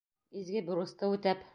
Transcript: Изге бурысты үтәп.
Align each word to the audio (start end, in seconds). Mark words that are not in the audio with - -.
Изге 0.43 0.65
бурысты 0.71 1.13
үтәп. 1.17 1.49